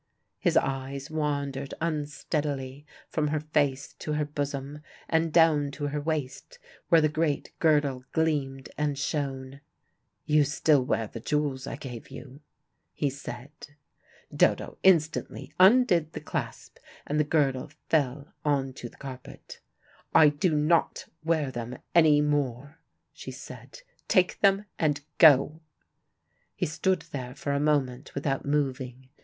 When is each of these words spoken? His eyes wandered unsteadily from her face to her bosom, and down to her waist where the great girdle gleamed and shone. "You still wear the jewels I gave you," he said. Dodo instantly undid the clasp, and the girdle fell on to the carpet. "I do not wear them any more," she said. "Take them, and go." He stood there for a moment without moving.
His 0.39 0.57
eyes 0.57 1.11
wandered 1.11 1.75
unsteadily 1.79 2.87
from 3.07 3.27
her 3.27 3.39
face 3.39 3.93
to 3.99 4.13
her 4.13 4.25
bosom, 4.25 4.81
and 5.07 5.31
down 5.31 5.69
to 5.73 5.89
her 5.89 6.01
waist 6.01 6.57
where 6.89 7.01
the 7.01 7.07
great 7.07 7.53
girdle 7.59 8.05
gleamed 8.11 8.69
and 8.79 8.97
shone. 8.97 9.61
"You 10.25 10.43
still 10.43 10.83
wear 10.83 11.05
the 11.05 11.19
jewels 11.19 11.67
I 11.67 11.75
gave 11.75 12.09
you," 12.09 12.41
he 12.93 13.11
said. 13.11 13.51
Dodo 14.35 14.79
instantly 14.81 15.53
undid 15.59 16.13
the 16.13 16.19
clasp, 16.19 16.79
and 17.05 17.19
the 17.19 17.23
girdle 17.23 17.69
fell 17.89 18.33
on 18.43 18.73
to 18.73 18.89
the 18.89 18.97
carpet. 18.97 19.59
"I 20.15 20.29
do 20.29 20.55
not 20.55 21.05
wear 21.23 21.51
them 21.51 21.77
any 21.93 22.21
more," 22.21 22.79
she 23.13 23.29
said. 23.29 23.83
"Take 24.07 24.39
them, 24.39 24.65
and 24.79 25.01
go." 25.19 25.61
He 26.55 26.65
stood 26.65 27.01
there 27.11 27.35
for 27.35 27.51
a 27.51 27.59
moment 27.59 28.15
without 28.15 28.45
moving. 28.47 29.09